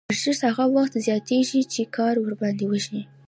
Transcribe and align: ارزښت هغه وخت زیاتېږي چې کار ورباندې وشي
ارزښت 0.13 0.41
هغه 0.49 0.65
وخت 0.75 0.93
زیاتېږي 1.05 1.61
چې 1.73 1.81
کار 1.97 2.13
ورباندې 2.19 2.65
وشي 2.67 2.99